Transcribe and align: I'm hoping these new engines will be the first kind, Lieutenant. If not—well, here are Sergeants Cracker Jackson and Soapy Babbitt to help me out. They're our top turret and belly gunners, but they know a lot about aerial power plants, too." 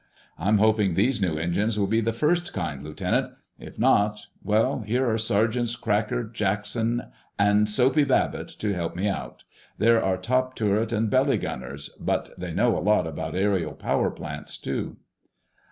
I'm 0.39 0.57
hoping 0.57 0.95
these 0.95 1.21
new 1.21 1.37
engines 1.37 1.77
will 1.79 1.85
be 1.85 2.01
the 2.01 2.11
first 2.11 2.53
kind, 2.53 2.83
Lieutenant. 2.83 3.33
If 3.59 3.77
not—well, 3.77 4.79
here 4.79 5.07
are 5.07 5.17
Sergeants 5.19 5.75
Cracker 5.75 6.23
Jackson 6.23 7.03
and 7.37 7.69
Soapy 7.69 8.03
Babbitt 8.03 8.47
to 8.47 8.73
help 8.73 8.95
me 8.95 9.07
out. 9.07 9.43
They're 9.77 10.03
our 10.03 10.17
top 10.17 10.55
turret 10.55 10.91
and 10.91 11.07
belly 11.07 11.37
gunners, 11.37 11.89
but 11.99 12.31
they 12.35 12.51
know 12.51 12.75
a 12.75 12.81
lot 12.81 13.05
about 13.05 13.35
aerial 13.35 13.73
power 13.73 14.09
plants, 14.09 14.57
too." 14.57 14.97